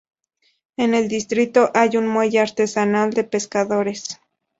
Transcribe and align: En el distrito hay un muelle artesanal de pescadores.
En 0.77 0.95
el 0.95 1.07
distrito 1.07 1.69
hay 1.75 1.95
un 1.95 2.07
muelle 2.07 2.39
artesanal 2.39 3.11
de 3.11 3.23
pescadores. 3.23 4.19